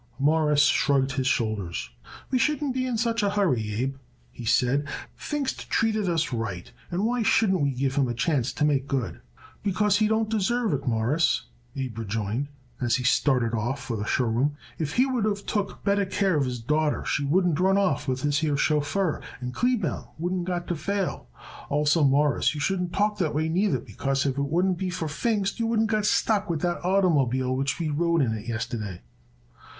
[0.17, 1.91] Morris shrugged his shoulders.
[2.31, 3.97] "We shouldn't be in such a hurry, Abe,"
[4.31, 4.87] he said.
[5.15, 9.21] "Pfingst treated us right, and why shouldn't we give him a chance to make good?"
[9.61, 11.45] "Because he don't deserve it, Mawruss,"
[11.75, 12.47] Abe rejoined
[12.81, 14.57] as he started off for the show room.
[14.79, 18.07] "If he would of took better care of his daughter she wouldn't of run off
[18.07, 21.27] with this here chauffeur, and Kleebaum wouldn't got to fail.
[21.69, 25.59] Also, Mawruss, you shouldn't talk that way neither, because if it wouldn't be for Pfingst
[25.59, 29.01] you wouldn't got stuck with that oitermobile which we rode in it yesterday."